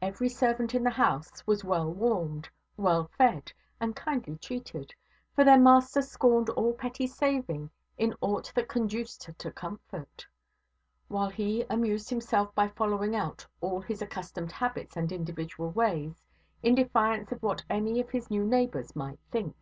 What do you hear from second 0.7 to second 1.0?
in the